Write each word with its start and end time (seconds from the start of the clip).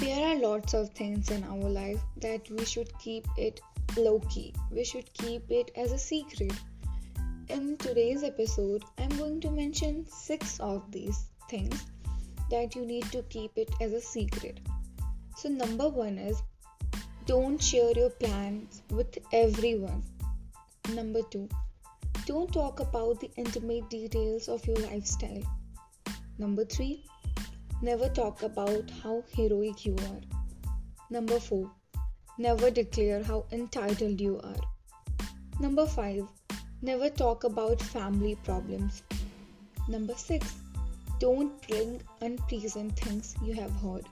There 0.00 0.26
are 0.28 0.38
lots 0.40 0.72
of 0.72 0.88
things 0.94 1.30
in 1.30 1.44
our 1.44 1.68
life 1.68 2.00
that 2.22 2.48
we 2.50 2.64
should 2.64 2.90
keep 2.98 3.26
it 3.36 3.60
low 3.98 4.20
key. 4.30 4.54
We 4.70 4.82
should 4.82 5.12
keep 5.12 5.50
it 5.50 5.72
as 5.76 5.92
a 5.92 5.98
secret. 5.98 6.54
In 7.50 7.76
today's 7.76 8.22
episode, 8.22 8.82
I'm 8.96 9.10
going 9.18 9.42
to 9.42 9.50
mention 9.50 10.06
six 10.06 10.58
of 10.58 10.90
these 10.90 11.26
things 11.50 11.84
that 12.50 12.74
you 12.74 12.86
need 12.86 13.12
to 13.12 13.22
keep 13.24 13.58
it 13.58 13.70
as 13.82 13.92
a 13.92 14.00
secret. 14.00 14.60
So, 15.36 15.50
number 15.50 15.90
one 15.90 16.16
is 16.16 16.42
don't 17.26 17.62
share 17.62 17.92
your 17.92 18.08
plans 18.08 18.80
with 18.90 19.18
everyone. 19.34 20.02
Number 20.94 21.20
two, 21.30 21.46
don't 22.24 22.50
talk 22.50 22.80
about 22.80 23.20
the 23.20 23.30
intimate 23.36 23.90
details 23.90 24.48
of 24.48 24.66
your 24.66 24.78
lifestyle. 24.78 25.42
Number 26.38 26.64
three, 26.64 27.04
Never 27.82 28.10
talk 28.10 28.42
about 28.42 28.90
how 29.02 29.24
heroic 29.34 29.86
you 29.86 29.96
are. 29.96 30.20
Number 31.08 31.40
4. 31.40 31.70
Never 32.36 32.70
declare 32.70 33.22
how 33.22 33.46
entitled 33.52 34.20
you 34.20 34.38
are. 34.44 34.60
Number 35.60 35.86
5. 35.86 36.28
Never 36.82 37.08
talk 37.08 37.44
about 37.44 37.80
family 37.80 38.34
problems. 38.44 39.02
Number 39.88 40.14
6. 40.14 40.54
Don't 41.18 41.66
bring 41.68 42.02
unpleasant 42.20 42.98
things 42.98 43.34
you 43.42 43.54
have 43.54 43.72
heard. 43.72 44.06